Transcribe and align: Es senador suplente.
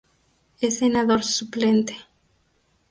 Es 0.61 0.79
senador 0.79 1.21
suplente. 1.23 1.95